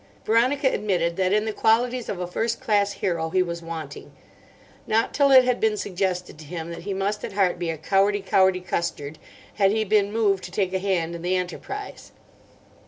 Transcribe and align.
Veronica 0.25 0.67
admitted 0.67 1.15
that 1.15 1.31
in 1.31 1.45
the 1.45 1.53
qualities 1.53 2.09
of 2.09 2.19
a 2.19 2.25
first 2.25 2.59
class 2.59 2.93
hero 2.93 3.29
he 3.29 3.43
was 3.43 3.61
wanting. 3.61 4.11
Not 4.87 5.13
till 5.13 5.29
it 5.29 5.43
had 5.45 5.59
been 5.59 5.77
suggested 5.77 6.39
to 6.39 6.45
him 6.45 6.71
that 6.71 6.85
he 6.85 6.91
must 6.95 7.23
at 7.23 7.33
heart 7.33 7.59
be 7.59 7.69
a 7.69 7.77
cowardy 7.77 8.21
cowardy 8.23 8.61
custard 8.61 9.19
had 9.57 9.69
he 9.69 9.83
been 9.83 10.11
moved 10.11 10.43
to 10.45 10.51
take 10.51 10.73
a 10.73 10.79
hand 10.79 11.13
in 11.13 11.21
the 11.21 11.35
enterprise. 11.35 12.13